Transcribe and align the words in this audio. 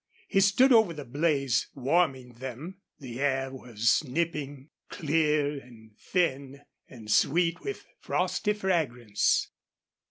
He 0.27 0.39
stood 0.39 0.73
over 0.73 0.93
the 0.93 1.05
blaze, 1.05 1.67
warming 1.75 2.33
them. 2.39 2.81
The 2.97 3.19
air 3.21 3.51
was 3.53 4.03
nipping, 4.03 4.71
clear 4.89 5.59
and 5.59 5.95
thin, 5.95 6.61
and 6.87 7.11
sweet 7.11 7.59
with 7.61 7.85
frosty 7.99 8.53
fragrance. 8.53 9.51